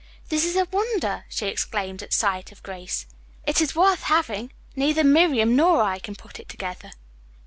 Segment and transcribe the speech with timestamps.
[0.29, 3.05] "This is a wonder!" she exclaimed at sight of Grace.
[3.45, 4.51] "It is worth having.
[4.75, 6.89] Neither Miriam nor I can put it together."